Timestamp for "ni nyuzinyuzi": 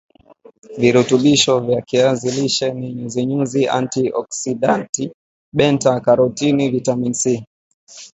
2.73-3.61